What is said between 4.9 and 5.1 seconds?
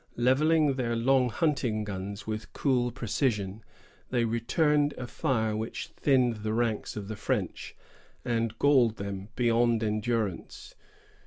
a